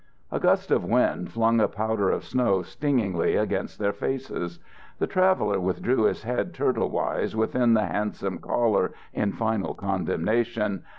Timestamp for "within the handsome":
7.35-8.39